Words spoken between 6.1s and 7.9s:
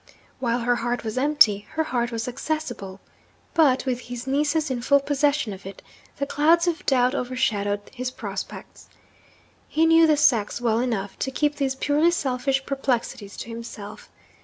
the clouds of doubt overshadowed